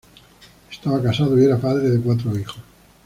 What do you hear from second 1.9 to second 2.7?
de cuatro hijos.